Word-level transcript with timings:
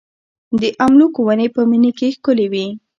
د 0.61 0.63
املوک 0.85 1.13
ونې 1.19 1.47
په 1.55 1.61
مني 1.69 1.91
کې 1.97 2.07
ښکلې 2.15 2.47
وي. 2.51 2.65